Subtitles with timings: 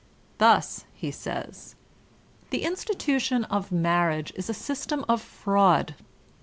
[0.39, 1.75] Thus he says:
[2.49, 5.93] ''The institution of marriage is a system of fraud